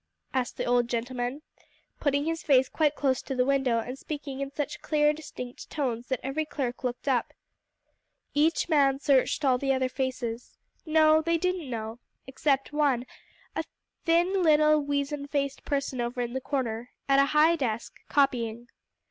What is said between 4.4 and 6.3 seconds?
such clear, distinct tones that